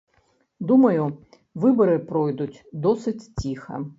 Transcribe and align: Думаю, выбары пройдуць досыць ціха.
Думаю, 0.71 1.03
выбары 1.65 1.99
пройдуць 2.09 2.63
досыць 2.87 3.27
ціха. 3.45 3.83